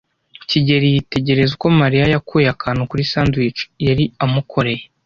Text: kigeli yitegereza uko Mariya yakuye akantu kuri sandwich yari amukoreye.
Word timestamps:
kigeli 0.49 0.87
yitegereza 0.93 1.51
uko 1.57 1.67
Mariya 1.81 2.05
yakuye 2.13 2.47
akantu 2.55 2.87
kuri 2.89 3.03
sandwich 3.11 3.59
yari 3.87 4.03
amukoreye. 4.23 4.83